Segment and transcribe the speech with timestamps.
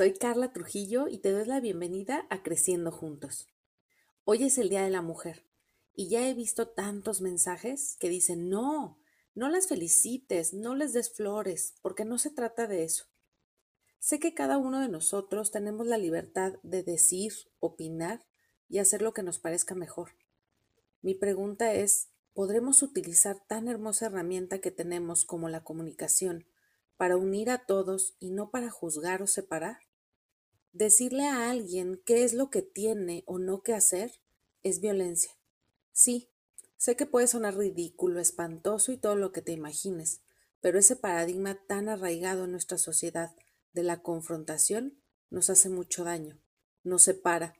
[0.00, 3.48] Soy Carla Trujillo y te doy la bienvenida a Creciendo Juntos.
[4.24, 5.44] Hoy es el Día de la Mujer
[5.94, 8.98] y ya he visto tantos mensajes que dicen, no,
[9.34, 13.08] no las felicites, no les des flores, porque no se trata de eso.
[13.98, 18.24] Sé que cada uno de nosotros tenemos la libertad de decir, opinar
[18.70, 20.12] y hacer lo que nos parezca mejor.
[21.02, 26.46] Mi pregunta es, ¿podremos utilizar tan hermosa herramienta que tenemos como la comunicación
[26.96, 29.89] para unir a todos y no para juzgar o separar?
[30.72, 34.12] Decirle a alguien qué es lo que tiene o no que hacer
[34.62, 35.32] es violencia.
[35.92, 36.30] Sí,
[36.76, 40.20] sé que puede sonar ridículo, espantoso y todo lo que te imagines,
[40.60, 43.34] pero ese paradigma tan arraigado en nuestra sociedad
[43.72, 46.40] de la confrontación nos hace mucho daño,
[46.84, 47.56] nos separa.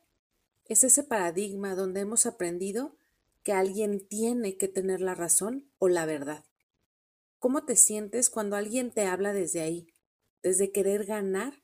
[0.65, 2.95] Es ese paradigma donde hemos aprendido
[3.43, 6.45] que alguien tiene que tener la razón o la verdad.
[7.39, 9.87] ¿Cómo te sientes cuando alguien te habla desde ahí?
[10.43, 11.60] ¿Desde querer ganar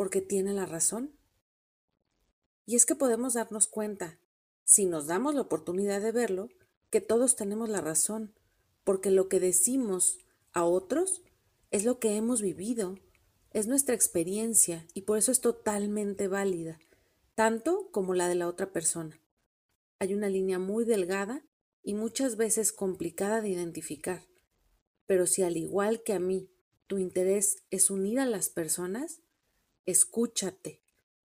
[0.00, 1.14] porque tiene la razón?
[2.64, 4.18] Y es que podemos darnos cuenta,
[4.64, 6.48] si nos damos la oportunidad de verlo,
[6.88, 8.34] que todos tenemos la razón,
[8.82, 10.16] porque lo que decimos
[10.54, 11.22] a otros
[11.70, 12.94] es lo que hemos vivido,
[13.50, 16.78] es nuestra experiencia y por eso es totalmente válida,
[17.34, 19.20] tanto como la de la otra persona.
[19.98, 21.44] Hay una línea muy delgada
[21.82, 24.22] y muchas veces complicada de identificar.
[25.04, 26.50] Pero si al igual que a mí
[26.86, 29.20] tu interés es unir a las personas,
[29.86, 30.80] escúchate,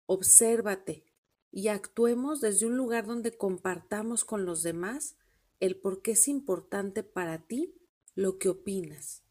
[0.07, 1.05] obsérvate
[1.53, 5.17] y actuemos desde un lugar donde compartamos con los demás
[5.59, 7.75] el por qué es importante para ti
[8.15, 9.23] lo que opinas.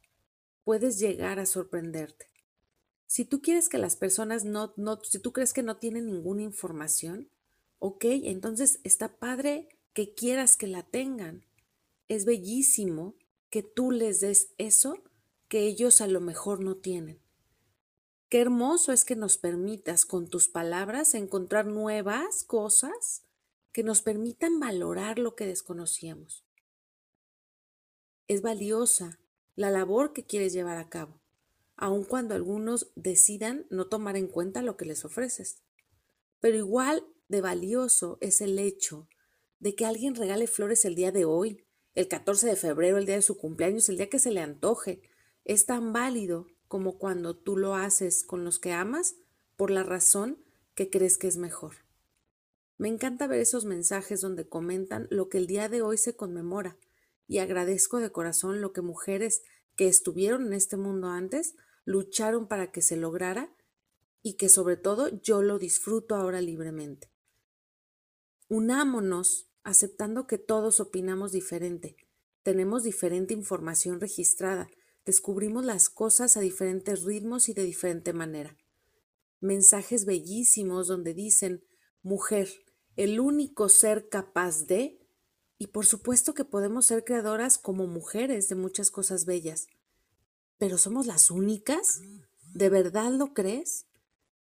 [0.64, 2.28] Puedes llegar a sorprenderte.
[3.08, 6.44] Si tú quieres que las personas no, no, si tú crees que no tienen ninguna
[6.44, 7.30] información,
[7.80, 11.46] ok, entonces está padre que quieras que la tengan.
[12.08, 13.16] Es bellísimo
[13.50, 15.04] que tú les des eso
[15.48, 17.20] que ellos a lo mejor no tienen.
[18.30, 23.24] Qué hermoso es que nos permitas con tus palabras encontrar nuevas cosas
[23.72, 26.46] que nos permitan valorar lo que desconocíamos.
[28.28, 29.20] Es valiosa
[29.56, 31.20] la labor que quieres llevar a cabo,
[31.76, 35.64] aun cuando algunos decidan no tomar en cuenta lo que les ofreces.
[36.40, 39.10] Pero igual de valioso es el hecho
[39.60, 41.66] de que alguien regale flores el día de hoy,
[41.96, 45.02] el 14 de febrero, el día de su cumpleaños, el día que se le antoje.
[45.46, 49.16] Es tan válido como cuando tú lo haces con los que amas
[49.58, 50.38] por la razón
[50.76, 51.76] que crees que es mejor.
[52.78, 56.78] Me encanta ver esos mensajes donde comentan lo que el día de hoy se conmemora
[57.28, 59.42] y agradezco de corazón lo que mujeres
[59.76, 63.54] que estuvieron en este mundo antes lucharon para que se lograra
[64.22, 67.12] y que sobre todo yo lo disfruto ahora libremente.
[68.48, 71.98] Unámonos aceptando que todos opinamos diferente,
[72.44, 74.70] tenemos diferente información registrada,
[75.10, 78.56] descubrimos las cosas a diferentes ritmos y de diferente manera.
[79.40, 81.66] Mensajes bellísimos donde dicen,
[82.04, 82.48] mujer,
[82.96, 85.00] el único ser capaz de,
[85.58, 89.66] y por supuesto que podemos ser creadoras como mujeres de muchas cosas bellas.
[90.60, 92.02] ¿Pero somos las únicas?
[92.54, 93.88] ¿De verdad lo crees?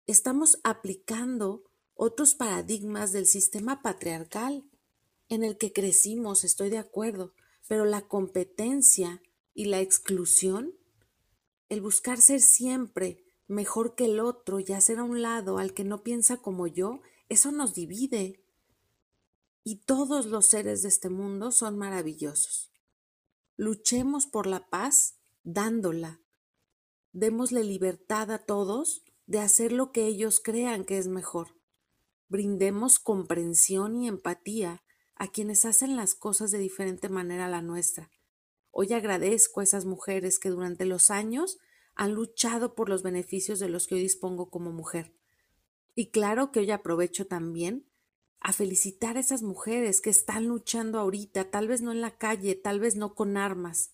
[0.06, 4.70] Estamos aplicando otros paradigmas del sistema patriarcal
[5.28, 7.34] en el que crecimos, estoy de acuerdo,
[7.66, 9.20] pero la competencia
[9.54, 10.74] y la exclusión,
[11.68, 15.84] el buscar ser siempre mejor que el otro y hacer a un lado al que
[15.84, 18.42] no piensa como yo, eso nos divide.
[19.62, 22.70] Y todos los seres de este mundo son maravillosos.
[23.56, 26.20] Luchemos por la paz dándola.
[27.12, 31.56] Démosle libertad a todos de hacer lo que ellos crean que es mejor.
[32.28, 34.82] Brindemos comprensión y empatía
[35.14, 38.10] a quienes hacen las cosas de diferente manera a la nuestra.
[38.76, 41.58] Hoy agradezco a esas mujeres que durante los años
[41.94, 45.14] han luchado por los beneficios de los que hoy dispongo como mujer.
[45.94, 47.86] Y claro que hoy aprovecho también
[48.40, 52.56] a felicitar a esas mujeres que están luchando ahorita, tal vez no en la calle,
[52.56, 53.92] tal vez no con armas.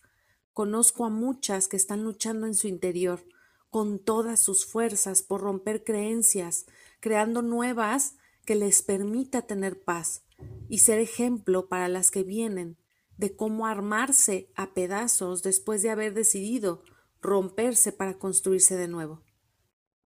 [0.55, 3.23] Conozco a muchas que están luchando en su interior,
[3.69, 6.65] con todas sus fuerzas por romper creencias,
[7.01, 8.15] creando nuevas
[8.47, 10.25] que les permita tener paz,
[10.71, 12.79] y ser ejemplo para las que vienen
[13.21, 16.83] de cómo armarse a pedazos después de haber decidido
[17.21, 19.23] romperse para construirse de nuevo.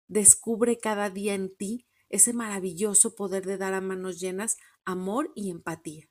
[0.07, 4.55] Descubre cada día en ti ese maravilloso poder de dar a manos llenas
[4.85, 6.07] amor y empatía.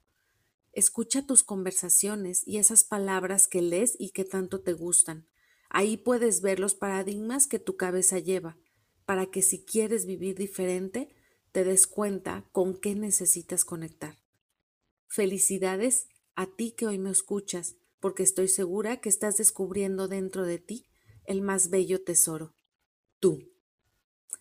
[0.73, 5.27] Escucha tus conversaciones y esas palabras que lees y que tanto te gustan.
[5.71, 8.59] Ahí puedes ver los paradigmas que tu cabeza lleva,
[9.07, 11.09] para que si quieres vivir diferente,
[11.51, 14.19] te des cuenta con qué necesitas conectar.
[15.09, 16.07] Felicidades
[16.41, 20.87] a ti que hoy me escuchas, porque estoy segura que estás descubriendo dentro de ti
[21.27, 22.55] el más bello tesoro,
[23.19, 23.53] tú.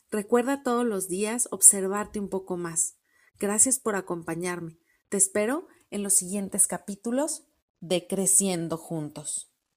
[0.09, 2.95] Recuerda todos los días observarte un poco más.
[3.37, 4.79] Gracias por acompañarme.
[5.09, 7.43] Te espero en los siguientes capítulos
[7.81, 9.51] de Creciendo Juntos.